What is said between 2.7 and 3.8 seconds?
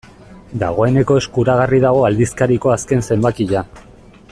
azken zenbakia.